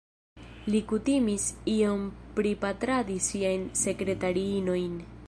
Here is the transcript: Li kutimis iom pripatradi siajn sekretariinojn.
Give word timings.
Li 0.75 0.79
kutimis 0.91 1.45
iom 1.75 2.01
pripatradi 2.39 3.21
siajn 3.29 3.69
sekretariinojn. 3.83 5.01